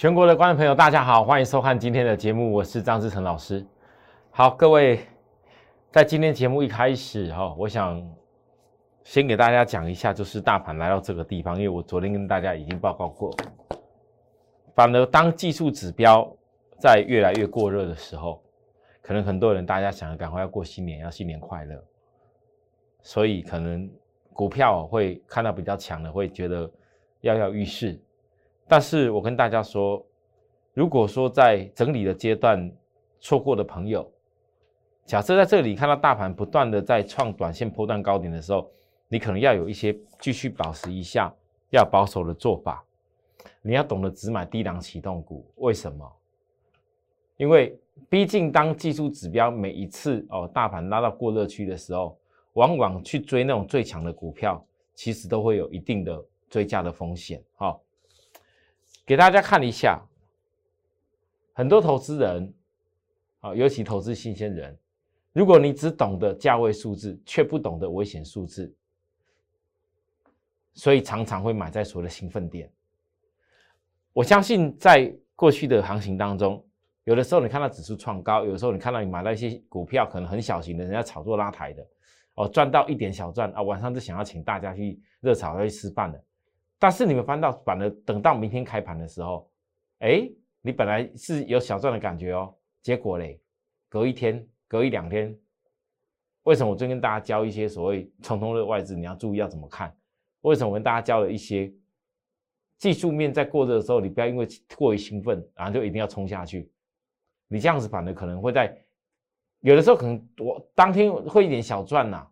[0.00, 3.62] 全国的观众朋友，大家好，欢迎收看今天的节目，我是张志成老师。
[4.30, 5.00] 好，各位，
[5.92, 8.02] 在今天节目一开始哈，我想
[9.04, 13.30] 先给大家讲一下，就是大盘来到这个地方，因为我昨天跟大家已经报告过，
[14.74, 16.26] 反而当技术指标
[16.78, 18.42] 在越来越过热的时候，
[19.02, 21.78] 可能很多人大家想要赶快要过新年，要新年快乐，
[23.02, 23.86] 所以可能
[24.32, 26.60] 股票会看到比较强的，会觉得
[27.20, 28.00] 跃跃欲试。
[28.70, 30.00] 但是我跟大家说，
[30.74, 32.70] 如果说在整理的阶段
[33.18, 34.08] 错过的朋友，
[35.04, 38.70] 假设在这里看到大盘不断的在创短线波段高点的时候，
[39.08, 41.34] 你可能要有一些继续保持一下
[41.70, 42.84] 要保守的做法，
[43.60, 45.44] 你要懂得只买低档启动股。
[45.56, 46.08] 为什么？
[47.38, 47.76] 因为
[48.08, 52.16] 毕竟当技术指标每一次哦大盘拉到过热区的时候，
[52.52, 54.64] 往往去追那种最强的股票，
[54.94, 57.42] 其实都会有一定的追加的风险。
[57.56, 57.82] 好。
[59.10, 60.00] 给大家看一下，
[61.52, 62.54] 很多投资人，
[63.40, 64.78] 啊，尤其投资新鲜人，
[65.32, 68.72] 如果你只懂得价位数字，却不懂得危险数字，
[70.74, 72.72] 所以常常会买在所谓的兴奋点。
[74.12, 76.64] 我相信在过去的行情当中，
[77.02, 81.84] 有的时候你看到指数创高，有的时候你看到你买到一些股票，可能很小型的，人家炒作拉抬的，
[82.34, 86.24] 哦，赚到一点小赚啊，晚上就想要请大家去热炒要去吃饭的。
[86.80, 89.48] 但是你们翻到反而等到明天开盘的时候，
[89.98, 90.26] 哎，
[90.62, 93.38] 你本来是有小赚的感觉哦，结果嘞，
[93.90, 95.38] 隔一天、隔一两天，
[96.44, 99.94] 为什么我最近跟大家教一些所谓 冲通的外资，你要注意要怎么看？
[100.40, 101.70] 为什么我跟大家教了一些
[102.78, 106.72] 技术面，在过热的时候，你不要因为过于兴奋，然后就一定要冲下去，
[107.46, 108.74] 你这样子反而可能会在
[109.60, 112.26] 有的时候可能我当天会一点小赚呐。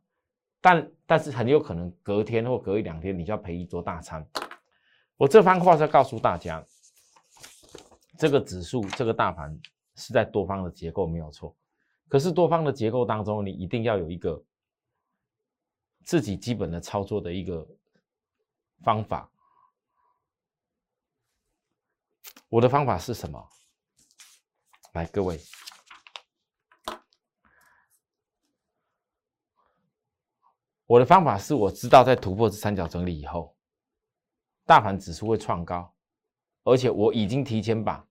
[0.60, 4.26] 但但是很有可能隔天或隔一两天，你就要赔一桌大餐。
[5.16, 6.64] 我这番话是要告诉大家，
[8.18, 9.58] 这个指数、这个大盘
[9.96, 11.56] 是在多方的结构没有错，
[12.08, 14.42] 可是多方的结构当中，你一定要有一个
[16.04, 17.66] 自己基本的操作的一个
[18.82, 19.30] 方法。
[22.48, 23.48] 我的方法是什么？
[24.92, 25.38] 来，各位。
[30.88, 33.54] 我的方法是我知道，在突破这三角整理以后，
[34.64, 35.94] 大盘指数会创高，
[36.64, 38.02] 而且我已经提前把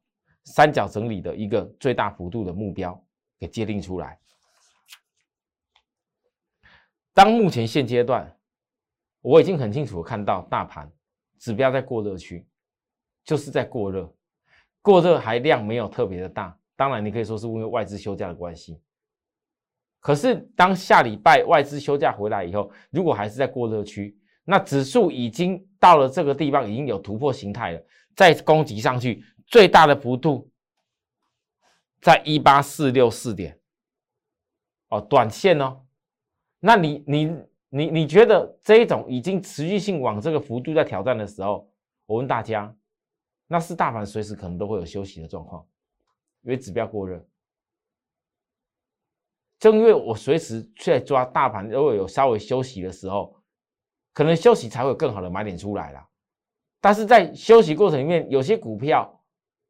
[0.44, 3.04] 三角整理的一个最大幅度的目标
[3.40, 4.20] 给界定出来。
[7.16, 8.32] 当目前现阶段，
[9.22, 10.88] 我已经很清楚看到大盘
[11.40, 12.48] 指标在过热区，
[13.24, 14.16] 就是在过热，
[14.84, 16.56] 过热还量没有特别的大。
[16.76, 18.80] 当然，你可以说是因为外资休假的关系。
[20.08, 27.84] 可是，当下礼拜外资休假回来以后，如果还是在过热区，那指数已经到了这个地方，已经有突破形态了，
[28.16, 30.50] 再攻击上去，最大的幅度
[32.00, 33.60] 在一八四六四点，
[34.88, 35.82] 哦，短线哦，
[36.62, 37.38] 那你你
[37.68, 41.70] 你你觉得这一种已经持续性往这个幅度在挑战的时候，
[42.06, 42.74] 我问大家，
[43.46, 45.68] 那是大盘随时可能都会有休息的状况，
[46.44, 47.22] 因为指标过热。
[49.60, 53.36] 正因为我随时在抓大盘，如果有稍微休息的时候，
[54.14, 56.08] 可能休息才会有更好的买点出来啦。
[56.80, 59.24] 但是在休息过程里面，有些股票，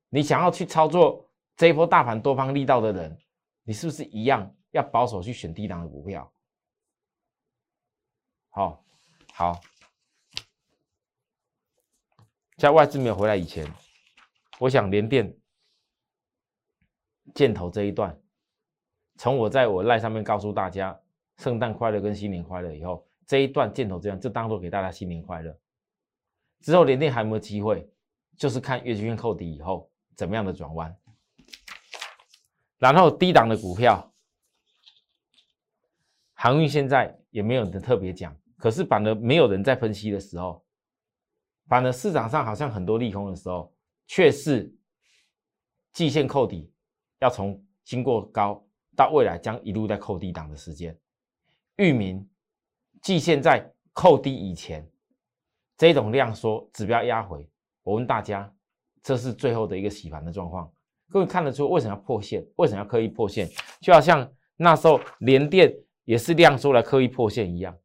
[0.09, 3.17] 你想要去操作这一波大盘多方力道的人，
[3.63, 6.29] 你是不是一样要保守去选低档的股票？
[8.49, 8.83] 好，
[9.33, 9.61] 好，
[12.57, 13.71] 在外资没有回来以前，
[14.59, 15.33] 我想连电
[17.33, 18.21] 箭头这一段。
[19.17, 20.97] 从我在我赖上面告诉大家
[21.38, 25.57] 圣诞快乐跟新年快乐以后，这一段箭头这样就当做给大家新年快乐。
[26.61, 27.89] 之后连电还有没有机会？
[28.38, 30.95] 就是看月均线扣底以后怎么样的转弯。
[32.78, 34.13] 然后低档的股票，
[36.34, 40.64] 航运现在也没有人特别讲，可是反而没有人在分析的时候，
[41.66, 43.73] 反而市场上好像很多利空的时候，
[44.05, 44.72] 却是
[45.91, 46.72] 季线扣底
[47.19, 48.64] 要从经过高。
[48.97, 50.97] 到未来将一路在扣低档的时间，
[51.76, 52.28] 域名
[52.99, 54.90] 即现在扣低以前，
[55.78, 57.47] 这种量缩指标压回，
[57.84, 58.52] 我问大家，
[59.03, 60.70] 这是最后的一个洗盘的状况。
[61.09, 62.44] 各位看得出为什么要破线？
[62.55, 63.47] 为什么要刻意破线？
[63.79, 65.72] 就好像那时候连电
[66.03, 67.78] 也是量缩来刻意破线一样。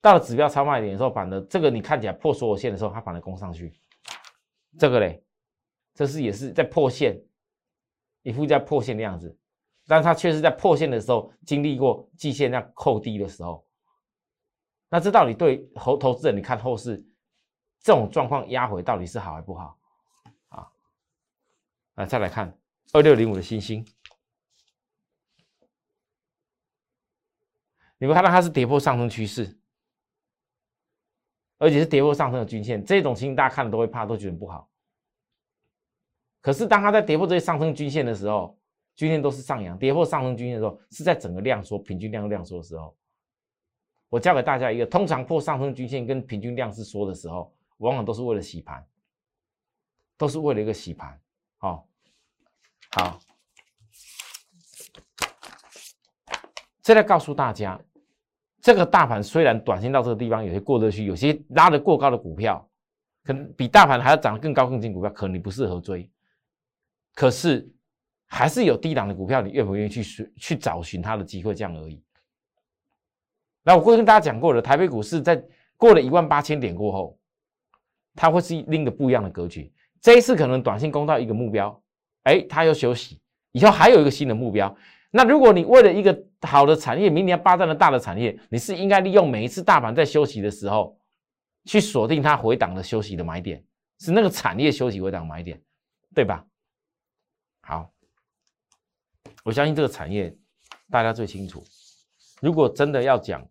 [0.00, 3.72] 到了指标超卖点的时候，反而这个你看起来破所有线的时候，它反而攻上去。
[4.76, 5.22] 这个嘞，
[5.94, 7.16] 这是也是在破线，
[8.22, 9.38] 一副在破线的样子。
[9.86, 13.66] 但是它确实在破线的时候经历过季线那扣低的时候，
[14.88, 17.04] 那这到底对投投资人你看后市
[17.80, 19.78] 这种状况压回到底是好还不好
[20.48, 20.66] 啊？
[21.96, 22.56] 来，再来看
[22.92, 23.84] 二六零五的星星，
[27.98, 29.58] 你们看到它是跌破上升趋势，
[31.58, 34.70] 而且是跌破上升的均线，这种情形大家看了都会怕，都觉得不好。
[36.40, 38.58] 可是当它在跌破这些上升均线的时候，
[38.94, 42.96] 均线都是上扬，跌破上升均线的时候，是在整个量缩、平均量量缩的时候。
[44.08, 48.86] 我教给大家一个，通常破上升均线跟平均量是缩的时候，往往都是为了洗盘，
[50.16, 51.20] 都是为了一个洗盘。
[51.56, 51.88] 好，
[52.92, 53.18] 好，
[56.80, 57.80] 再来告诉大家，
[58.60, 62.64] 这个大盘虽然短线到这个地方有些过热区，有些拉得过高的股票，
[63.24, 66.08] 可能比大盘还要涨得更高更近股票，可能你不适合追。
[67.14, 67.68] 可是
[68.34, 71.54] 还是有低档的股票，你愿不愿意去寻去找寻它的机会？
[71.54, 72.02] 这样而已。
[73.62, 75.40] 那我过去跟大家讲过了，台北股市在
[75.76, 77.16] 过了一万八千点过后，
[78.16, 79.72] 它会是另一个不一样的格局。
[80.00, 81.80] 这一次可能短线攻到一个目标，
[82.24, 83.20] 哎，它又休息，
[83.52, 84.76] 以后还有一个新的目标。
[85.12, 90.98] 那如果你为了一个好的产业，明年霸占了大的产业，你是应该利用每一次大盘在休息的时候，
[91.64, 93.64] 去锁定它回档的休息的买点，
[94.00, 95.62] 是那个产业休息回档买点，
[96.12, 96.44] 对吧？
[97.62, 97.93] 好，
[99.44, 100.34] 我相信这个产业
[100.90, 101.62] 大家最清楚。
[102.40, 103.46] 如果真的要讲，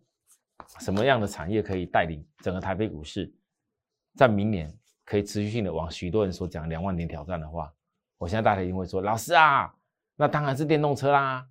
[0.80, 3.32] 什么样的产业可以带领整个台北股市，
[4.16, 7.72] 在明年可以持续性的往许多人所讲两万点挑战的话，
[8.18, 9.72] 我现在大家一定会说，老师啊，
[10.16, 11.46] 那当然是电动车啦。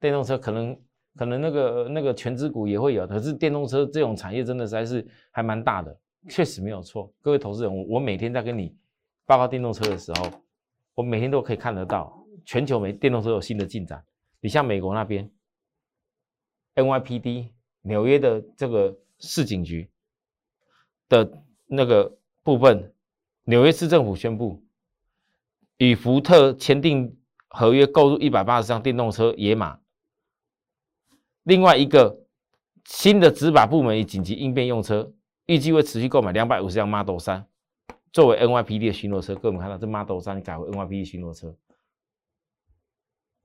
[0.00, 0.80] 电动车可能
[1.14, 5.94] 可能那个那个全资股也会有，可是电动车这种产业真的实在是还蛮大的，
[6.30, 7.12] 确实没有错。
[7.20, 8.74] 各位投资人，我我每天在跟你
[9.26, 10.30] 报告电动车的时候，
[10.94, 12.17] 我每天都可以看得到
[12.48, 14.02] 全球没电动车有新的进展。
[14.40, 15.30] 你像美国那边
[16.76, 17.50] ，NYPD。
[17.82, 19.88] 纽约的这个市警局
[21.08, 22.92] 的那个部分，
[23.44, 24.62] 纽约市政府宣布
[25.78, 27.16] 与福特签订
[27.48, 29.78] 合约，购入一百八十辆电动车野马。
[31.44, 32.26] 另外一个
[32.84, 35.14] 新的执法部门以紧急应变用车，
[35.46, 37.46] 预计会持续购买两百五十辆 Model 三，
[38.12, 39.34] 作为 NYPD 的巡逻车。
[39.36, 41.56] 各位看到这 Model 三改为 NYPD 巡逻车，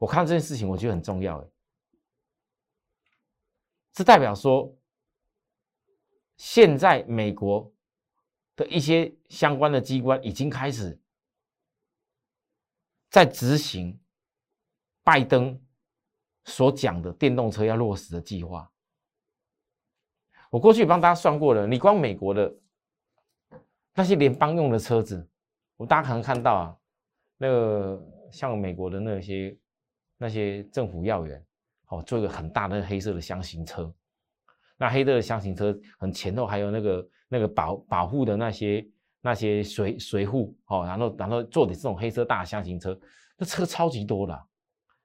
[0.04, 1.48] 我看这件事情，我觉得很重要，哎。
[3.96, 4.76] 是代表说，
[6.36, 7.74] 现在美国
[8.58, 11.00] 的一些相关的机关已经开始
[13.10, 13.98] 在执行
[15.04, 15.58] 拜登
[16.44, 18.70] 所讲的电动车要落实的计划。
[20.50, 22.54] 我过去帮大家算过了，你光美国的
[23.94, 25.26] 那些联邦用的车子，
[25.78, 26.78] 我大家可能看到啊，
[27.38, 29.58] 那个像美国的那些
[30.18, 31.44] 那些政府要员。
[31.89, 33.94] 哦，做一个很大的黑色的箱型车，
[34.77, 38.83] 那黑色的箱型车很前后还有那个那个保保护的那些
[39.21, 43.00] 那些随随护哦，然后然后做的这种黑色大箱型车，
[43.38, 44.44] 那车超级多的，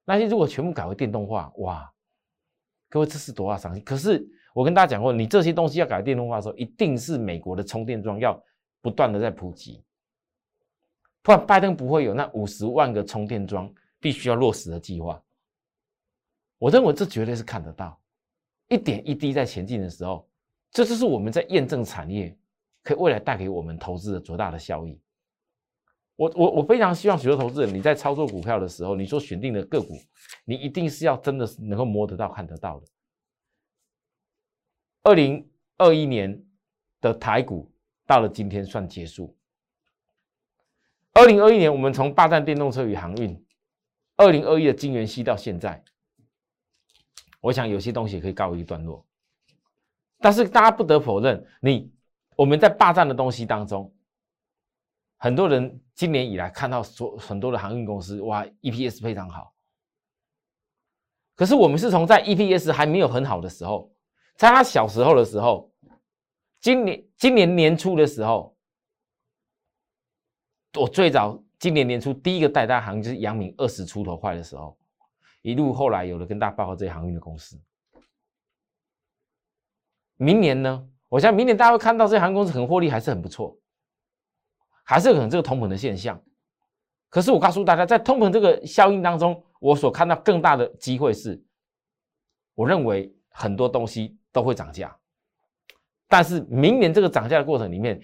[0.07, 1.93] 那些如果全部改为电动化，哇，
[2.89, 3.83] 各位这是多大商机？
[3.83, 8.43] 可是我跟大家讲过，你这些东西要改电动化的时候，一定是美国的充电桩要
[8.81, 9.85] 不断的在普及，
[11.21, 13.71] 不然拜登不会有那五十万个充电桩
[14.01, 15.23] 必须要落实的计划。
[16.59, 18.01] 我认为这绝对是看得到，
[18.69, 20.29] 一点一滴在前进的时候，
[20.71, 22.37] 这就是我们在验证产业
[22.83, 25.01] 可以未来带给我们投资的多大的效益。
[26.17, 29.97] 我我我非常希望许多投资人你在操作股票的时候，你所选定的个股，
[30.45, 32.87] 你一定是要真的能够摸得到、看得到的。
[35.05, 36.45] 二零二一年
[37.01, 37.73] 的台股
[38.05, 39.37] 到了今天算结束。
[41.13, 43.47] 二零二一年我们从霸占电动车与航运，
[44.19, 45.83] 二零二一的金元息到现在。
[47.41, 49.07] 我想有些东西可以告一段落，
[50.19, 51.91] 但是大家不得否认，你
[52.35, 53.95] 我们在霸占的东西当中，
[55.19, 59.55] 很多人今年以来看到所很多的航运公司，哇，EPS 非常好。
[61.37, 63.95] 可是我们是从在 EPS 还没有很好的时候，
[64.35, 65.73] 在他小时候的时候，
[66.61, 68.57] 今年今年年初的时候，
[70.77, 74.77] 我最早今年年初第一个带大行就是阳明二十出头块的时候。
[75.43, 77.59] 一路后来有了跟大家报告这些航运的公司。
[80.17, 80.89] 明年呢？
[81.09, 83.57] 我想明年大家会看到这些航空公司很获利，还是很不错，
[84.83, 86.21] 还是可能这个通膨的现象。
[87.09, 91.41] 可是我告诉大家，在通膨这个效应当中，我所看到更大的机会是，
[92.55, 94.95] 我认为很多东西都会涨价，
[96.09, 97.99] 但是明年这个涨价的过程里面，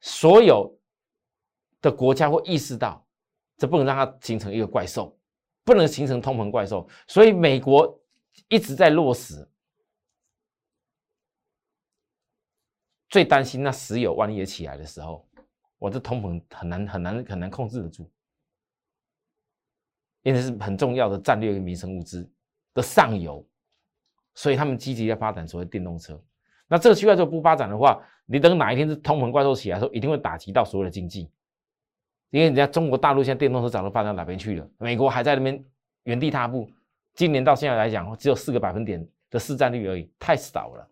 [0.00, 0.78] 所有
[1.84, 3.06] 的国家会意识到，
[3.56, 5.16] 这不能让它形成一个怪兽。
[5.66, 7.98] 不能形成通膨怪兽，所以美国
[8.48, 9.48] 一直在落实。
[13.08, 15.26] 最担心那石油万一也起来的时候，
[15.78, 18.10] 我这通膨很难很难很难控制得住。
[20.20, 22.30] 因为是很重要的战略民生物资
[22.74, 23.42] 的上游，
[24.34, 26.22] 所以他们积极在发展所谓电动车。
[26.66, 31.30] 那这个区块如果不发展的话，你等哪一天是通膨怪兽起来的时候，一定会打击到所有的经济。
[32.34, 34.68] 因为人家中国大陆现在电动车早都发展到哪边去了？
[34.78, 35.64] 美国还在那边
[36.02, 36.68] 原地踏步，
[37.14, 40.90] 今年到现在来讲，只有四个百分点的市占率而已，太少了。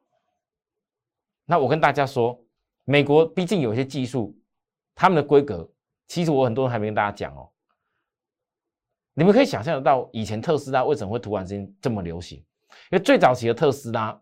[1.44, 2.40] 那我跟大家说，
[2.84, 4.38] 美国毕竟有一些技术，
[4.94, 5.68] 他们的规格，
[6.06, 7.50] 其实我很多人还没跟大家讲哦。
[9.12, 12.38] 你们可以想象得到，以前特斯拉为什么会突然之间这么流行？
[12.38, 14.16] 因为最早期的特斯拉，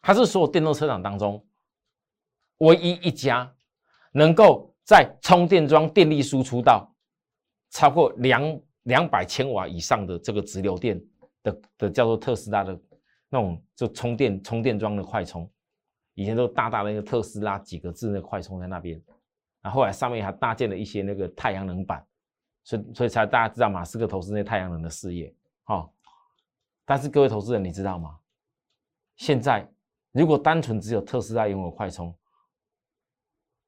[0.00, 1.46] 它是所有电动车厂当中
[2.60, 3.54] 唯一一家
[4.12, 6.90] 能够在充电桩电力输出到
[7.70, 11.00] 超过两两百千瓦以上的这个直流电
[11.42, 12.78] 的的叫做特斯拉的
[13.28, 15.50] 那种就充电充电桩的快充，
[16.14, 19.00] 以前都大大的那个特斯拉几个字那个快充在那边，
[19.60, 22.04] 然后后来上面还搭建了一些那个太阳能板。
[22.64, 25.34] 所以，所以才大家知道马斯克投资那太阳能的事业，
[25.64, 25.92] 好。
[26.84, 28.18] 但是各位投资人，你知道吗？
[29.16, 29.68] 现在
[30.12, 32.14] 如果单纯只有特斯拉拥有快充，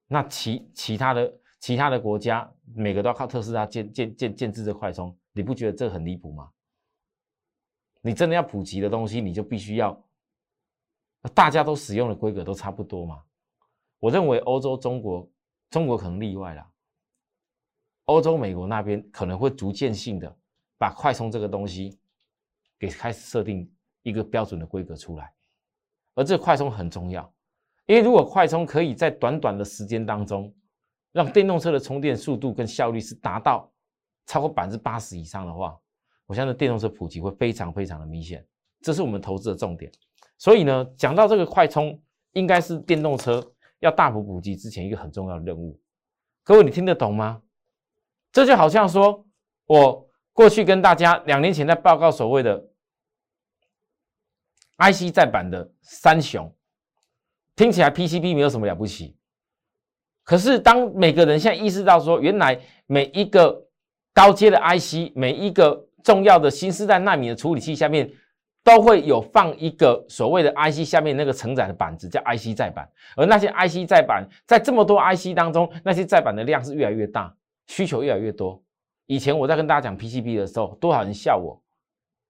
[0.06, 6.50] 那其其他的其他的国家每个都要靠特斯拉建建建建制这快充，你不觉得这很离谱吗？
[8.00, 9.98] 你真的要普及的东西，你就必须要
[11.34, 13.22] 大家都使用的规格都差不多嘛？
[13.98, 15.26] 我认为欧洲、中国、
[15.70, 16.70] 中国可能例外了。
[18.04, 20.36] 欧洲、美国那边可能会逐渐性的
[20.76, 21.98] 把快充这个东西
[22.78, 23.66] 给开始设定
[24.02, 25.32] 一个标准的规格出来，
[26.14, 27.32] 而这快充很重要，
[27.86, 30.54] 因为如果快充可以在短短的时间当中，
[31.12, 33.70] 让电动车的充电速度跟效率是达到
[34.26, 35.78] 超过百分之八十以上的话，
[36.26, 38.44] 我相信电动车普及会非常非常的明显，
[38.80, 39.92] 这是我们投资的重点。
[40.38, 42.00] 所以呢，讲到这个快充，
[42.32, 45.78] 应该是电动车要大幅普及之前一个很重要的任务。
[46.42, 47.42] 各位，你听得懂吗？
[48.32, 49.24] 这就好像说，
[49.66, 52.66] 我过去跟大家两年前在报告所谓的
[54.78, 56.52] IC 再版的三雄，
[57.56, 59.16] 听起来 PCB 没有什么了不起。
[60.22, 63.66] 可是当每个人现在意识到说，原来每一个
[64.12, 68.10] 高阶的 IC，每一个重要的新时代纳米的处理器下面，
[68.62, 72.88] 都会有放一个所谓的 IC 下面那个承载的板子，叫 IC 再版。
[73.16, 77.34] 而那些 IC 再版，在这么多 IC 当中，那些再版的量是越来越大。
[77.66, 78.62] 需求越来越多。
[79.06, 81.58] 以前我在跟大家讲 PCB 的时候，多少人笑我？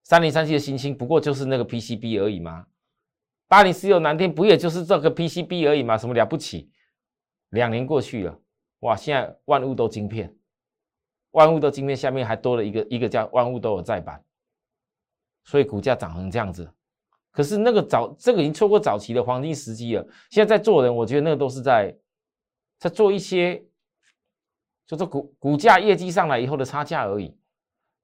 [0.03, 2.65] 三零三七的星星不过就是那个 PCB 而已吗？
[3.47, 5.97] 八零四六南天不也就是这个 PCB 而已吗？
[5.97, 6.69] 什么了不起？
[7.49, 8.39] 两年过去了，
[8.79, 8.95] 哇！
[8.95, 10.35] 现在万物都晶片，
[11.31, 14.23] 万物都晶片下面还多了一个一个叫万物都有再版，
[15.43, 16.69] 所以股价涨成这样子。
[17.31, 20.05] 可是那个早这个已经错过早期的黄金时机了。
[20.29, 21.95] 现在在做人，我觉得那个都是在
[22.79, 23.63] 在做一些。
[24.87, 27.35] 就这股股价业绩上来以后的差价而已，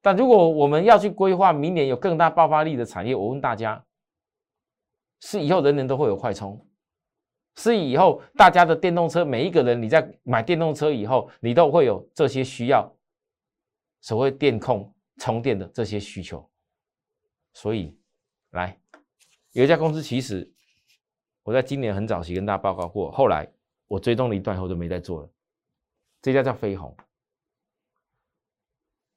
[0.02, 3.86] 但如果我们要去规划明年有更大爆发力的产业，我问大家，
[5.22, 6.68] 是以后人人都会有快充，
[7.56, 12.92] 是以后大家的电动车，每一个人你在买电动车以后，你都会有这些需要，
[14.02, 16.50] 所谓电控充电的这些需求，
[17.54, 17.96] 所以
[18.50, 18.78] 来
[19.52, 20.52] 有一家公司，其实
[21.44, 23.48] 我在今年很早期跟大家报告过，后来
[23.88, 25.30] 我追踪了一段以后就没再做了。
[26.22, 26.96] 这家叫飞鸿，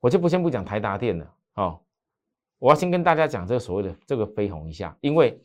[0.01, 1.81] 我就不先不讲台达电了哦，
[2.59, 5.43] 我要先跟大家讲这个所谓的这个飞鸿一下，因为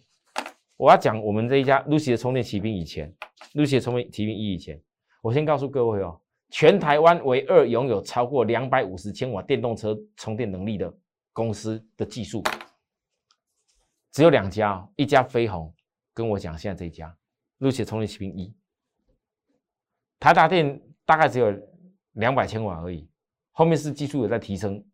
[0.79, 3.13] 我要讲我们这一家 Lucy 的充电骑兵以前
[3.53, 4.81] ，Lucy 的充电骑兵一以前，
[5.21, 6.17] 我先告诉各位哦，
[6.51, 10.89] 全台湾唯二拥有超过两百五十千瓦电动车充电能力的
[11.33, 12.41] 公司的技术，
[14.13, 15.75] 只有两家哦，一家飞鸿，
[16.13, 17.13] 跟我讲现在这一家
[17.59, 18.55] Lucy 的充电骑兵一，
[20.17, 20.81] 台达电。
[21.05, 21.51] 大概只有
[22.11, 23.09] 两百千瓦而已，
[23.49, 24.85] 后面是技术有在提升，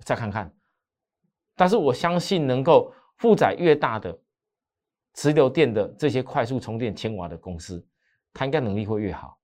[0.00, 0.52] 再看看。
[1.54, 4.20] 但是我相信，能够负载越大的
[5.20, 7.86] 直流电的这些快速充电千瓦的公司，
[8.32, 9.38] 它应该能力会越好。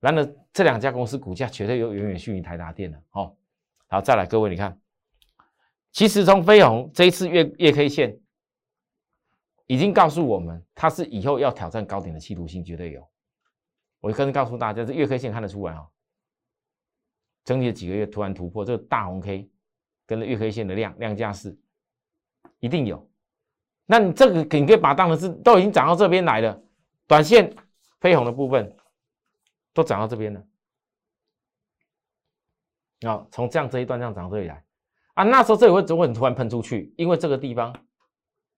[0.00, 3.36] 然而，这两家公司股价绝对有远远逊于台达电的哦。
[3.88, 4.80] 好，再来，各位你看，
[5.92, 8.18] 其实从飞鸿这一次月月 K 线
[9.66, 13.06] 已经告诉我们，它是以后要挑战高点的企图心绝对有。
[14.00, 15.86] 我跟告诉大家，这月 K 线看得出来啊，
[17.44, 19.50] 整体的几个月突然突破这个大红 K，
[20.06, 21.54] 跟着月 K 线的量量价是
[22.60, 23.06] 一定有。
[23.90, 26.62] 那你这个你可以把当成是都已经涨到这边来了，
[27.06, 27.56] 短线
[28.00, 28.76] 飞红的部分
[29.72, 30.44] 都涨到这边了。
[33.08, 34.62] 啊，从这样这一段这样涨到这里来
[35.14, 36.92] 啊，那时候这里会怎么很突然喷出去？
[36.98, 37.74] 因为这个地方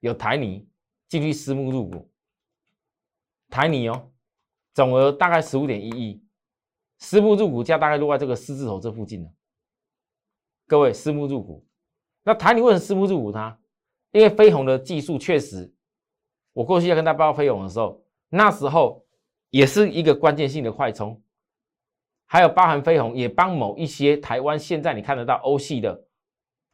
[0.00, 0.68] 有台泥
[1.08, 2.10] 进去私募入股，
[3.48, 4.10] 台泥哦。
[4.74, 6.24] 总额大概十五点一亿，
[6.98, 9.30] 私募入股价大概落在这个四字头这附近了。
[10.66, 11.64] 各位私募入股。
[12.24, 13.59] 那台你为什么私募入股它？
[14.12, 15.72] 因为飞鸿的技术确实，
[16.52, 19.04] 我过去要跟大家报告飞鸿的时候，那时候
[19.50, 21.22] 也是一个关键性的快充，
[22.26, 26.04] 还有包含飞鸿也帮某一些台湾现在你看得到欧系的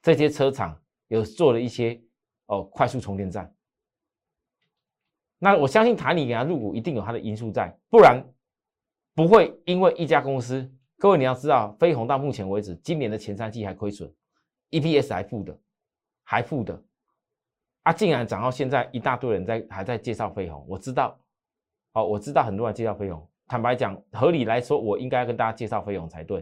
[0.03, 2.01] 这些车厂有做了一些
[2.47, 3.53] 哦快速充电站。
[5.39, 8.25] 那我相信台你给他入股一定有它的因素在，不然
[9.15, 10.73] 不会因为一家公司。
[10.99, 14.11] 各位你要知道，飞鸿到目前为止今年的前三季还亏损
[14.71, 15.61] ，EPS 还负的，
[16.25, 16.83] 还负的。
[17.87, 20.67] 啊，竟然涨到现在，一大堆人在还在介绍飞鸿。
[20.69, 21.17] 我知道，
[21.93, 23.25] 哦，我知道很多人介绍飞鸿。
[23.47, 26.41] 坦白讲，合理来说，我应该跟大家介绍飞鸿才对，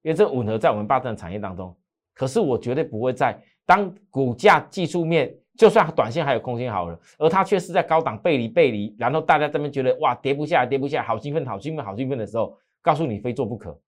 [0.00, 1.76] 因为这吻合在我们霸占产业当中。
[2.14, 13.78] 可是我绝对不会在当股价技术面，就算短线还有空间好了，而它却是在高档背离背离，然后大家这边觉得哇跌不下来，跌不下来，好兴奋，好兴奋，好兴奋的时候，告诉你非做不可，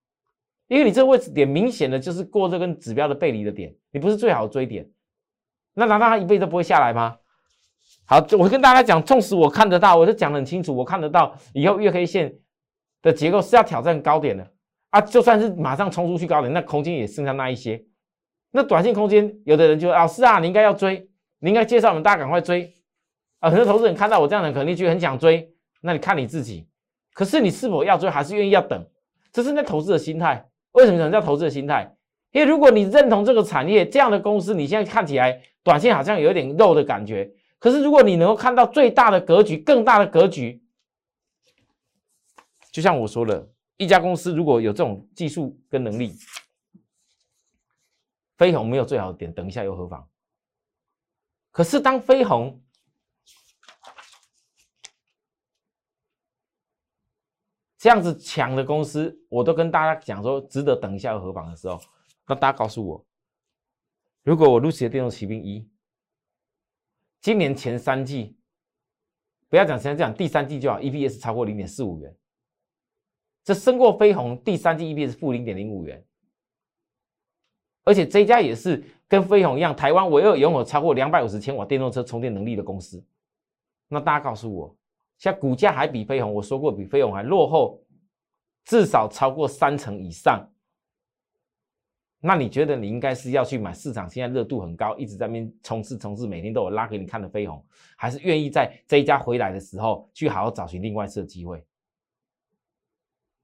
[0.69, 4.87] 因为你这个位置点明显的就是过这根指标的背离的点，你不是最好的追点。
[5.75, 7.17] 那难道他一辈子都不会下来吗？
[8.05, 12.35] 好，我跟大家讲，纵使我看得到，我就讲得很清楚，我看得到以后月黑线
[13.01, 14.47] 的结构是要挑战高点的
[14.91, 17.83] 啊，就算是马上冲出去高点，那空间也剩下那一些。
[18.51, 22.75] 那短线空间，有的人就老师啊，你应该要追，你应该介绍我们大家赶快追
[23.39, 23.49] 啊。
[23.49, 25.51] 很多投资人看到我这样的，肯定觉得很想追。
[25.81, 26.69] 那你看你自己，
[27.15, 28.85] 可是你是否要追，还是愿意要等？
[29.33, 30.47] 这是那投资的心态。
[30.73, 31.97] 为什么叫投资的心态？
[32.33, 35.43] 因为如果你认同这个产业这样的公司，你现在看起来。
[35.65, 40.61] 短线好像有点肉的感觉，可是如果你能够看到最大的格局、更大的格局，
[42.73, 46.17] 就像我说的，一家公司如果有这种技术跟能力，
[48.37, 50.05] 飞鸿没有最好的点，等一下又何妨？
[51.53, 52.61] 可是当飞鸿
[57.79, 61.81] 这样子强的公司，我都跟大家讲说值得等一下又何妨的时候，
[62.27, 63.05] 那大家告诉我。
[64.23, 65.69] 如果我录取的电动骑兵一，
[67.21, 68.37] 今年前三季，
[69.49, 72.17] 不要讲现在讲第三季就好，EPS 超过零点四五元，
[73.43, 76.05] 这升过飞鸿第三季 EPS 负零点零五元，
[77.85, 83.05] 而且这家也是跟飞鸿一样，台湾唯二拥有超过两百五十千瓦电动车充电能力的公司。
[83.89, 84.77] 那大家告诉我，
[85.19, 87.85] 现在股价还比飞鸿，我说过比飞鸿还落后，
[88.65, 90.49] 至少超过三成以上。
[92.25, 97.61] 那你觉得你应该是要去买市场现在热度很高，一直在那边冲刺冲刺，每天都有拉给你看的飞鸿，
[97.97, 101.61] 还是愿意在这一家回来的时候去好好找寻另外一次的机会？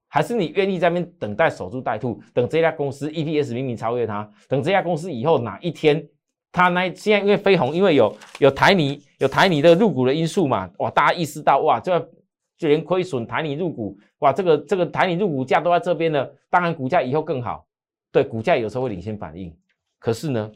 [0.07, 6.07] 还是你愿意在那边等待守株待兔，等这家公司 EPS 明明超越它，等这家公司以后哪一天
[6.51, 11.99] 它那现在因为飞鸿因为有有台泥有台泥的入股的因素嘛，哇，大家意识到哇，这
[12.57, 17.67] 就连亏损台泥入股，哇，这个这个台泥入股价都在这边了，当然股价以后更好。
[18.11, 19.55] 对股价有时候会领先反应，
[19.99, 20.51] 可是呢，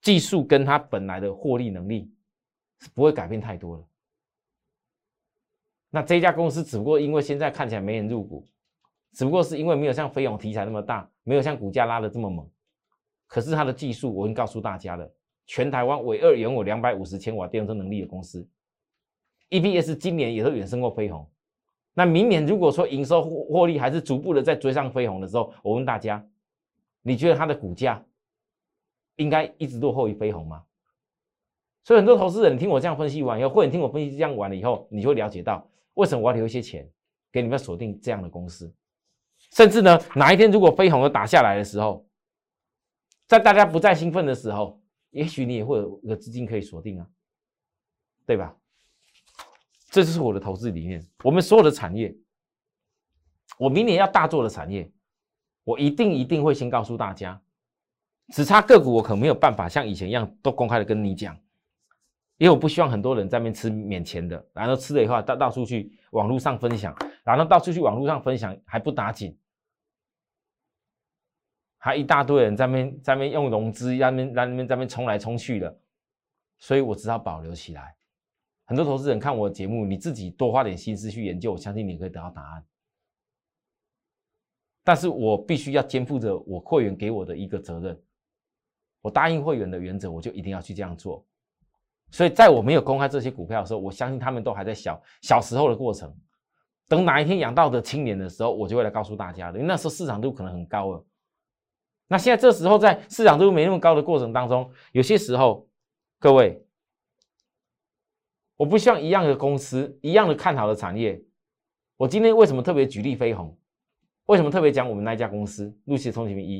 [0.00, 2.10] 技术跟它本来的获利能力
[2.80, 3.84] 是不会改变太多的。
[5.90, 8.46] 那这家公司只不过因为现在看起来没人入股，
[9.12, 12.48] 只不过是因为没有像飞鸿题材那么大，没有像股价拉的这么猛。
[13.26, 15.12] 可是它的技术我已经告诉大家了，
[15.46, 18.48] 全台湾唯二拥有两百五十千瓦电动车能力的公司
[19.50, 21.28] ，EPS 今年也都远胜过飞鸿。
[21.92, 26.24] 那明年如果说营收获获利还是逐步的在追上飞鸿的时候，我问大家。
[27.02, 28.04] 你觉得它的股价
[29.16, 30.64] 应该一直落后于飞鸿吗？
[31.82, 36.88] 所以很多投资人听我这样分析完以后，或者听我分析这样完了以后，你就会了解到为什么我要留一些钱
[37.32, 38.72] 给你们锁定这样的公司。
[39.52, 42.06] 甚至呢，哪一天如果飞鸿要打下来的时候，
[43.26, 47.06] 在大家不再兴奋的时候，也许你也会有一个资金可以锁定啊，
[48.26, 48.54] 对吧？
[49.90, 51.04] 这就是我的投资理念。
[51.24, 52.14] 我们所有的产业，
[53.58, 54.92] 我明年要大做的产业。
[55.70, 57.40] 我一定一定会先告诉大家，
[58.34, 61.32] 只差个股我可没有办法像以前一样都公开的跟你讲，
[62.38, 69.38] 因为我不希望很多人在那边吃免钱的，然后吃了以后到到处去网络上分享，然后到处去网络上分享还不打紧，
[71.78, 75.78] 还一大堆人在那边在那边用融资，在那边在那边在那边冲来冲去的，
[76.58, 77.94] 所以我只好保留起来。
[78.64, 82.64] 很多投资人看我的节目，你自己多花点心思去研究，我相信你可以得到答案。
[84.82, 88.00] 但是我必须要肩负着我会员给我的一个责任，
[89.02, 91.24] 我答应会员的原则，我就一定要去这样做。
[92.10, 96.12] 所以在我没有公开这些股票的时候，我相信他们都还在小小时候的过程。
[96.88, 99.58] 等哪一天养到的青年的时候，我就会来告诉大家的。
[99.58, 101.04] 因为那时候市场度可能很高了。
[102.08, 105.68] 那现在这时候在市场度没那么高的过程当中，有些时候，
[106.18, 106.66] 各位，
[108.56, 111.22] 我不希望一样的公司，一样的看好的产业。
[111.96, 113.56] 我今天为什么特别举例飞鸿？
[114.30, 116.58] 为什么特别讲我们那一家公司陆奇通讯一？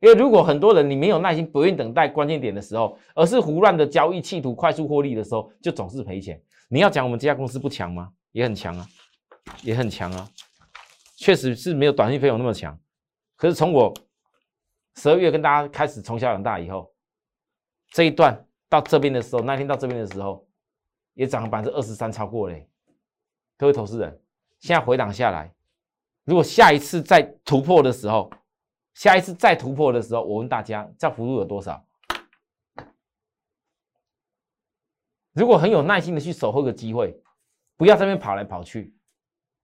[0.00, 6.42] 因为如果很多人你没有耐心，不愿等待关键点的时候，而是胡乱的交易，企图快速获利的时候，就总是赔钱。
[6.66, 8.10] 你要讲我们这家公司不强吗？
[8.32, 8.86] 也很强啊，
[9.62, 10.26] 也很强啊，
[11.18, 12.78] 确实是没有短信费用那么强。
[13.36, 13.92] 可是从我
[14.96, 16.90] 十二月跟大家开始从小养大以后，
[17.92, 20.46] 这一段到这边的时候，那天到这边的时候，
[21.12, 22.66] 也涨了百分之二十三，超过嘞。
[23.58, 24.18] 各位投资人，
[24.58, 25.54] 现在回档下来，
[26.24, 28.30] 如果下一次再突破的时候，
[28.94, 31.84] 下一次再突破的时候，我问大家，这幅度有多少？
[35.32, 37.20] 如果很有耐心的去守候个机会，
[37.76, 38.94] 不要这边跑来跑去，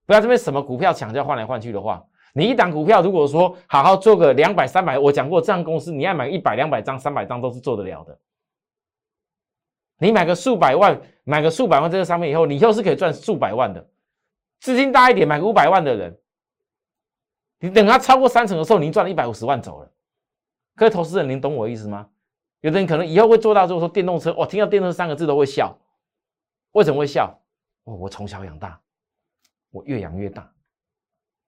[0.05, 8.19] 不要这边什么股票抢价换来换去的话，你一档股票如果说好好做个两百三百，我讲过这样公司你要买一百两百张三百张都是做得了的。
[9.97, 13.89] 你买个数百万，买个数百万这个商品以后，你又是可以赚数百万的。
[14.59, 16.20] 资金大一点，买个五百万的人。
[17.61, 19.91] 你等它超过三成的时候，你赚了一百五十万走了。
[20.75, 22.09] 各位投资人，您懂我意思吗？
[22.61, 25.77] 有的人可能以后会做到，就是说电动车，我听到电动车三个字都会笑。
[26.71, 27.39] 为什么会笑？
[27.83, 28.81] 哦，我从小养大，
[29.69, 30.51] 我越养越大。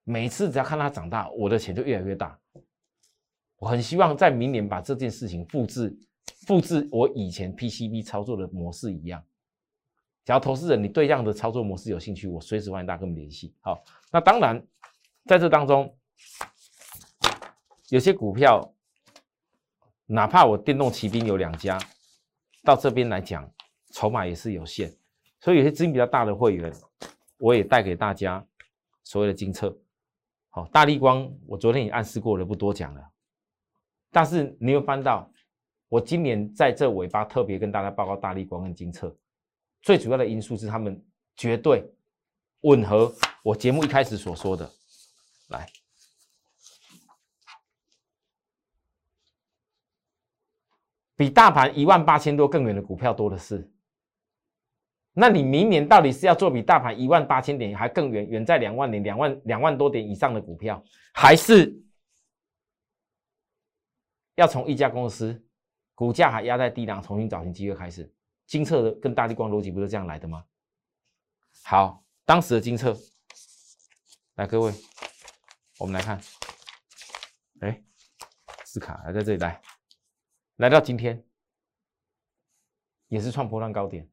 [0.04, 2.40] 每次只要看它长大，我的钱就越来越大。
[3.58, 5.98] 我很希望在明年把这件事情复制，
[6.46, 9.24] 复制我以前 PCB 操作的模式一样。
[10.26, 13.56] 假如投资人你对这样的操作模式有兴趣，我随时欢迎大家跟我们联系。
[13.62, 14.64] 好，那当然
[15.26, 15.92] 在这当中。
[17.90, 18.74] 有些股票，
[20.06, 21.78] 哪怕我电动骑兵有两家，
[22.64, 23.48] 到这边来讲，
[23.92, 24.92] 筹码也是有限，
[25.40, 26.74] 所以有些资金比较大的会员，
[27.38, 28.44] 我也带给大家
[29.04, 29.78] 所谓的金策。
[30.50, 33.02] 好，大力光，我昨天也暗示过了，不多讲了。
[34.12, 35.30] 但是你有翻到，
[35.88, 39.16] 我今年在这尾巴特别跟大家报告大力光跟金策，
[39.82, 41.00] 最主要的因素是他们
[41.36, 41.88] 绝对
[42.62, 44.72] 吻合我节目一开始所说的，
[45.50, 45.68] 来。
[51.16, 53.72] 比大盘一万八千多更远的股票多的是，
[55.14, 61.72] 那你明年到底是要做比大盘一万八千点还更远，远在两万点、两万两万多点以上的股票，还是
[64.36, 65.46] 要从一家公司
[65.94, 68.12] 股价还压在低档，重新找寻机会开始？
[68.48, 70.44] 金策的跟大力光逻辑不是这样来的吗？
[71.64, 72.98] 好，当时的金策，
[74.36, 74.74] 来各位，
[75.78, 76.20] 我们来看，
[77.60, 77.82] 哎，
[78.66, 79.62] 斯卡还在这里来。
[80.58, 81.26] 来到今天，
[83.08, 84.08] 也是创波浪高点，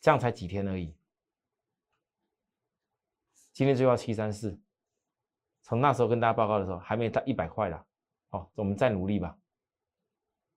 [0.00, 0.94] 这样才几天而已。
[3.52, 4.58] 今天最高七三四，
[5.62, 7.86] 从那时候跟大家报告的时候，还没到一百块了。
[8.30, 9.36] 哦，我们再努力吧。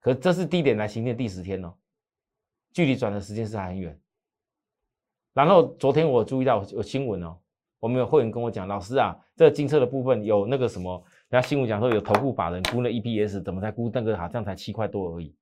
[0.02, 1.74] 可这是低点来行的第十天哦，
[2.74, 3.98] 距离转的时间是很远。
[5.34, 7.40] 然后昨天我注意到有新闻哦，
[7.80, 11.02] 我们有会员跟我讲，老师啊，这个金车的部分有那个什么。
[11.36, 15.36] 人家新闻讲说有投顾法人估那 EPS 怎么才估那个好像才七块多而已，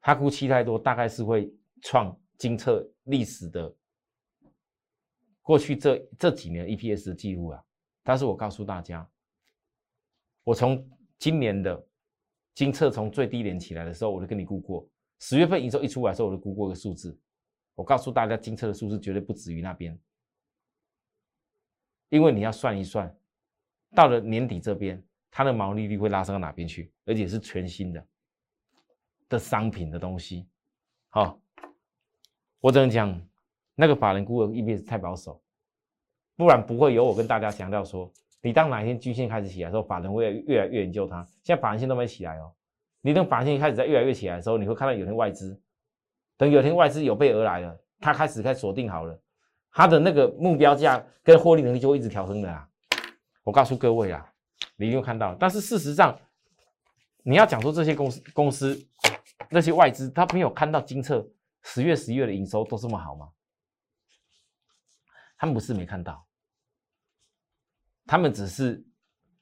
[0.00, 1.48] 他估七太多，大概是会
[1.80, 3.72] 创金策历史的
[5.42, 7.64] 过去这这几年 EPS 的记录啊。
[8.02, 9.08] 但是我告诉大家，
[10.42, 10.84] 我从
[11.20, 11.80] 今年的
[12.52, 14.84] 金策从最低点起来的时候，我就跟你估过，
[15.20, 17.16] 十月份营收一出来的时候，我就估过个数字。
[17.76, 19.96] 我告诉大家，金策的数字绝对不止于那边，
[22.08, 23.16] 因为你要算一算。
[23.94, 26.92] 到了年底这边，它的毛利率会拉升到哪边去？
[27.06, 28.06] 而且是全新的
[29.28, 30.46] 的商品的东西。
[31.10, 31.38] 好，
[32.60, 33.20] 我只能讲，
[33.74, 35.40] 那个法人估的 EPS 太保守，
[36.36, 41.24] 不然不会有我跟大家强调说，你当哪一天均线开始起来的时候，法人会越来越研究它。
[41.42, 42.52] 现在法人线都没起来哦，
[43.00, 45.60] 你等法人线开始在越来越起来的时候，你会看到有天外资，
[46.36, 49.16] 等有天外资有备而来了，他开始开锁定好了，
[49.70, 52.68] 他的那个目标价跟获利能力就会一直调升的啦。
[53.44, 54.34] 我告诉各位啊，
[54.74, 56.18] 你有看到，但是事实上，
[57.22, 58.88] 你要讲说这些公司公司
[59.50, 61.24] 那些外资，他没有看到金策
[61.62, 63.30] 十月、十一月的营收都这么好吗？
[65.36, 66.26] 他们不是没看到，
[68.06, 68.82] 他们只是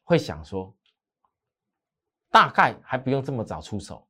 [0.03, 0.77] 会想说，
[2.29, 4.09] 大概还不用这么早出手。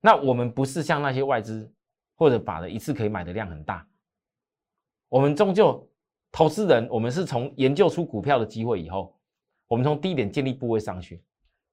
[0.00, 1.70] 那我们不是像那些外资
[2.14, 3.86] 或者把的一次可以买的量很大，
[5.08, 5.86] 我们终究。
[6.32, 9.16] 投资人，我们是从研究出股票的机会以后，
[9.66, 11.22] 我们从低点建立部位上去。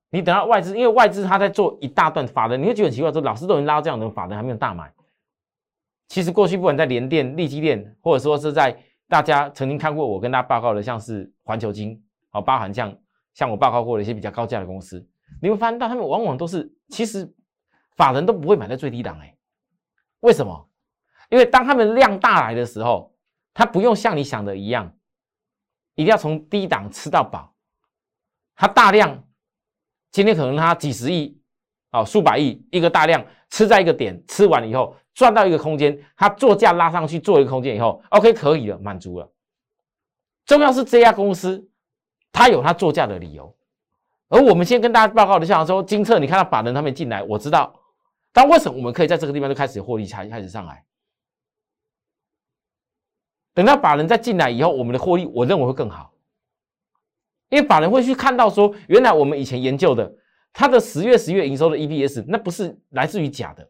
[0.09, 4.91] 你等到外资，因为外资他在做一大段法人，你会觉得很奇怪，说老师都已经拉这样的法人，还没有大买。
[6.07, 8.75] 其实过去不管在联电、利基电，或者说是在
[9.07, 12.97] 大家曾经看过我跟大家报告的，像是环球金，好，包含像
[13.33, 15.05] 像我报告过的一些比较高价的公司，
[15.41, 17.31] 你会发现到他们往往都是其实
[17.95, 19.35] 法人都不会买在最低档，哎，
[20.21, 20.67] 为什么？
[21.29, 23.13] 因为当他们量大来的时候。
[23.57, 24.95] 它不用像你想的一样，
[25.95, 27.55] 一定要从低档吃到饱。
[28.55, 29.23] 它大量
[30.11, 31.41] 今天可能它几十亿，
[31.91, 39.27] 哦，数百亿一个大量吃在一个点，吃完了以后赚到一个空间，它做价拉上去做一个空间以后，OK 可以了，满足了。
[40.45, 41.67] 重要是这家公司
[42.31, 43.57] 它有它做价的理由，
[44.29, 47.73] 而我们先跟大家报告的，像说金策，你看到法人他们进来，我知道，
[48.31, 50.83] 但为什么我们可以在这个地方就开始获利才开始上来？
[53.57, 56.13] 等到法人再进来以后，我们的获利我认为会更好。
[57.49, 60.13] 因为法人会去看到说，原来我们以前研究的，
[60.53, 63.67] 它的十月、十月营收的 EPS，那不是来自于假的，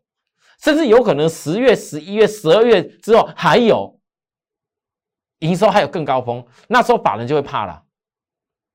[0.59, 3.97] 甚至有可能十月、十一月、十二月之后还有
[5.39, 7.81] 营收还有更高峰，那时候法人就会怕了，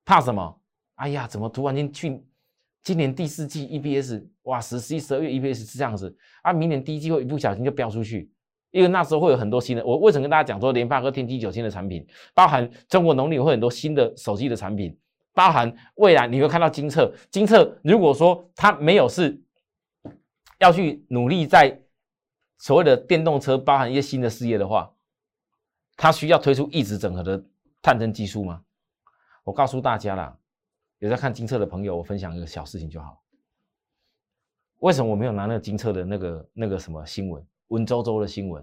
[0.07, 0.59] 怕什么？
[0.95, 2.25] 哎呀，怎么突然间去
[2.83, 8.33] 今年第四季 EPS 哇，十、十一、十二月 EPS 是这样子啊，明年第一季会一不小心就飙出去。
[8.73, 12.05] 因为那时候会有很多新的，我为什么跟大家讲说联发科天玑九千的产品，
[12.35, 14.99] 包含中国农历会很多新的手机的产品，
[15.33, 19.41] 包含未来你会看到金策，金策如果说它没有是
[20.59, 21.81] 要去努力在
[22.59, 24.93] 所谓的电动车，包含一些新的事业的话，
[25.97, 27.45] 它需要推出一直整合的
[27.83, 28.63] 探针技术吗？
[29.45, 30.39] 我告诉大家啦，
[30.99, 33.23] 有在看金策的朋友，我分享一个小事情就好。
[34.79, 37.45] 为什么我没有拿那个金策的那个那个什么新闻？
[37.73, 38.63] 文绉绉的新闻，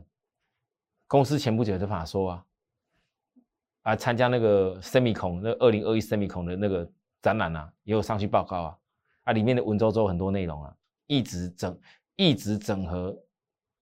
[1.07, 2.45] 公司前不久就法说啊，
[3.81, 6.87] 啊参加那个 Semicon 那二零二一 Semicon 的那个
[7.19, 8.77] 展览啊，也有上去报告啊，
[9.23, 10.71] 啊里面的文绉绉很多内容啊，
[11.07, 11.75] 一直整
[12.17, 13.17] 一直整合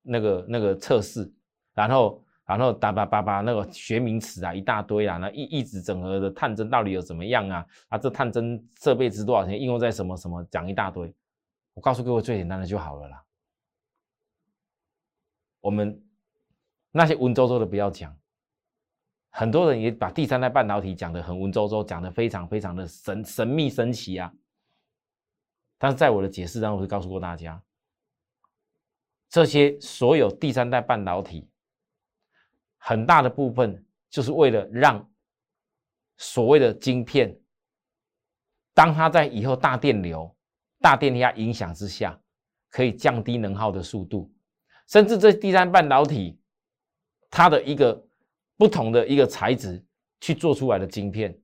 [0.02, 1.30] 那个那个测试，
[1.74, 7.66] 然后然后叭叭叭叭那个学名词啊一大堆啊，那一一直整合的探针到底有怎么样啊？
[7.90, 9.60] 啊这探针设备值多少钱？
[9.60, 10.42] 应用在什么什么？
[10.46, 11.14] 讲一大堆，
[11.74, 13.22] 我告诉各位最简单的就好了啦。
[15.60, 16.04] 我们
[16.92, 18.18] 那些文绉绉的不要讲，
[19.30, 24.34] 很多人也把第三代半导体讲的很文绉绉，讲的非常非常的神神秘神奇啊。
[25.78, 27.62] 但是在我的解释当中，我就告诉过大家，
[29.30, 31.50] 这些所有第三代半导体，
[32.78, 35.08] 很大的部分就是为了让
[36.18, 37.40] 所谓的晶片，
[38.74, 40.36] 当它在以后大电流、
[40.80, 42.20] 大电压影响之下，
[42.70, 44.34] 可以降低能耗的速度。
[44.88, 46.40] 甚至这第三半导体，
[47.30, 48.06] 它的一个
[48.58, 49.84] 不同的一个材质
[50.22, 51.38] 去做出来的晶片，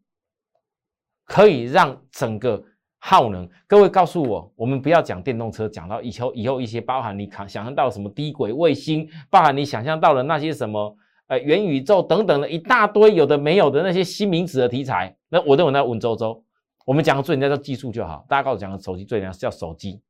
[1.26, 2.64] 可以让整个
[3.00, 3.48] 耗能。
[3.68, 10.96] 各位告诉我，我们不要讲电动车，讲到以后以后一些包含你想想象到什么低轨卫星，包含你想象到的那些什么
[11.28, 16.42] 呃元宇宙等等的一大堆有的没有的那些新名词的题材，那我认为那文绉绉。
[16.86, 18.26] 我们讲的最人家叫技术就好。
[18.28, 20.02] 大家告诉我讲的手机最人家叫手机，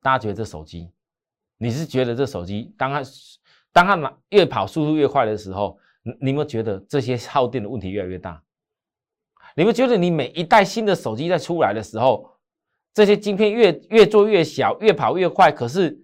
[0.00, 0.90] 大家觉得这手机？
[1.64, 3.02] 你是觉得这手机当它
[3.72, 8.44] 当它越跑速度越快的时候，你你有觉得这些耗电的问题越来越大？
[9.56, 12.30] 你们觉得你每一代新的手机在出来的时候，
[12.92, 15.98] 这些晶片越越做越小，越跑越快，可是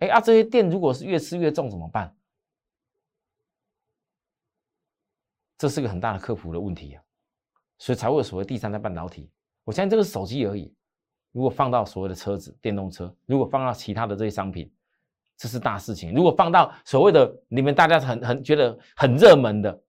[0.00, 2.12] 哎啊，这些电如果是越吃越重怎么办？
[5.56, 7.02] 这是个很大的克服的问题啊，
[7.78, 9.30] 所以才会有所谓第三代半导体。
[9.62, 10.74] 我相信这个手机而已，
[11.30, 14.68] 如果放到所谓的车子、电动车，如果放到其他的这些商品。
[15.36, 16.14] 这是大事情。
[16.14, 19.82] 如果放到所谓的你们大家很很觉得很热门的，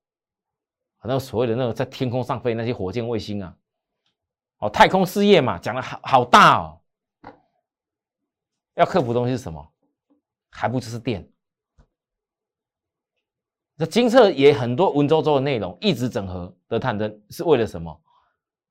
[1.03, 3.55] 那个所谓的那个在天空上飞那些火箭卫星啊，
[4.57, 6.81] 哦，太空事业嘛，讲的好好大哦。
[8.73, 9.71] 要克服东西是什么？
[10.49, 11.29] 还不就是电？
[13.75, 18.01] 那金策也很多文绉绉的内容，一直整合的探针是为了什么？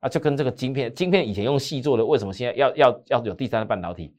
[0.00, 4.14] 啊，就跟这个晶片，晶片以前用细做的，为什么现在要要要有第三代半导体？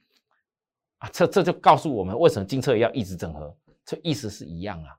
[0.99, 4.97] 啊，这这就告诉我们为什么金策也要一直整合，这意思是一样啊。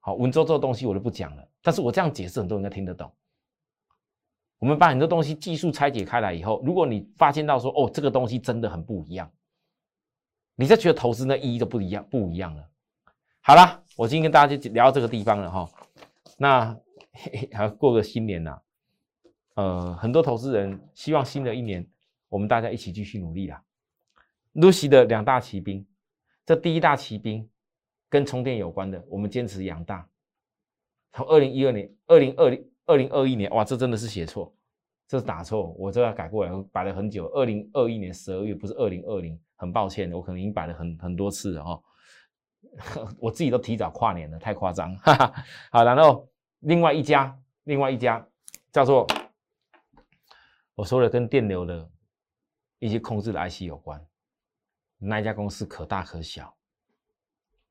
[0.00, 3.12] 好，文绉绉的东西我就不讲了，但是我这样解释，很多人都听得懂。
[4.58, 9.30] 我们把很多东西技术拆解开来以后，如果你发现到说，哦，这个东西真的很不一样，
[10.54, 12.66] 你再觉得投资那意义都不一样，不一样了。
[13.42, 15.68] 好了，我今天跟大家就聊到这个地方了哈。
[16.38, 16.74] 那
[17.52, 18.58] 还要过个新年呐，
[19.54, 21.86] 呃，很多投资人希望新的一年
[22.28, 23.62] 我们大家一起继续努力啦。
[24.56, 25.86] Lucy 的两大骑兵，
[26.46, 27.46] 这第一大骑兵
[28.08, 30.08] 跟充电有关的，我们坚持养大。
[31.12, 34.54] 从二零一二年、二零二零、二零二一年，哇，这真的是写错，
[35.06, 37.26] 这是打错，我这要改过来，摆了很久。
[37.34, 41.82] 二零二一年十二月不是二零二零，很抱歉，我可能已经摆了很很多次了哈，
[43.20, 44.96] 我自己都提早跨年了，太夸张。
[44.96, 46.26] 哈哈好，然后
[46.60, 48.26] 另外一家，另外一家
[48.72, 49.06] 叫做
[50.74, 51.90] 我说的跟电流的
[52.78, 54.02] 一些控制的 IC 有关。
[54.98, 56.56] 那一家公司可大可小，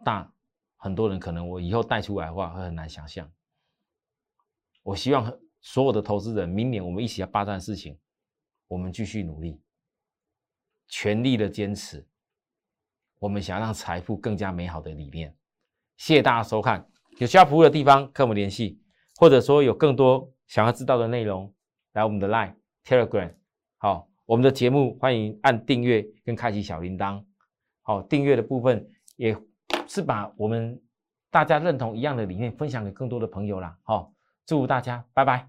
[0.04, 0.32] 大
[0.78, 3.32] 很多人可能我以后带出来的话会很难想象。
[4.84, 8.00] 我希望所有的投资人，明年我们一起要霸占事情，
[8.68, 9.60] 我们继续努力，
[10.88, 12.08] 全力的坚持，
[13.18, 15.36] 我们想让财富更加美好的理念。
[15.98, 18.80] 谢谢大家收看，有需要服务的地方跟我们联系，
[19.16, 21.52] 或者说有更多想要知道的内容，
[21.94, 23.34] 来我们的 Line、Telegram。
[23.78, 27.22] 好，我们的节目欢迎按订阅跟开启小铃铛。
[27.84, 29.38] 好，订阅的部分也
[29.88, 30.82] 是把我们
[31.30, 33.76] 大家认同一样的理念分享给更多的朋友啦。
[33.84, 34.12] 好，
[34.48, 35.48] 祝福大家拜拜。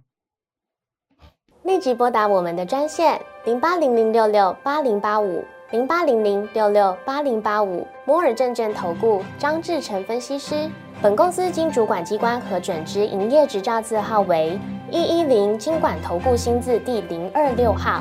[1.63, 5.45] 立即拨打我们的专线零八零零六六八零八五。
[5.73, 10.71] 零八零零六六八零八五摩尔证券投顾张志成分析师，
[11.03, 14.57] 本公司经主管机关核准之营业执照字号为
[14.93, 18.01] 一一零金管投顾新字第零二六号。